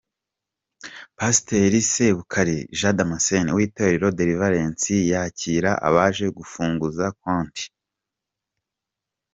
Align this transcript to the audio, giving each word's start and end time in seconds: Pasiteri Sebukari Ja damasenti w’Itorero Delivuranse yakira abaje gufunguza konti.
Pasiteri 1.17 1.79
Sebukari 1.91 2.57
Ja 2.79 2.89
damasenti 2.99 3.51
w’Itorero 3.57 4.07
Delivuranse 4.17 4.93
yakira 5.11 5.71
abaje 5.87 6.25
gufunguza 6.37 7.05
konti. 7.21 7.65